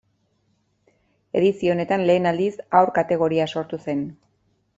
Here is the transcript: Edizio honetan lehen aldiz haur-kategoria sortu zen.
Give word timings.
Edizio 1.41 1.73
honetan 1.75 2.05
lehen 2.11 2.25
aldiz 2.31 2.49
haur-kategoria 2.79 3.47
sortu 3.55 3.81
zen. 3.87 4.03